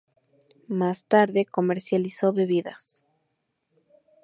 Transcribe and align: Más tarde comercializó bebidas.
Más 0.67 1.05
tarde 1.05 1.45
comercializó 1.45 2.33
bebidas. 2.33 3.03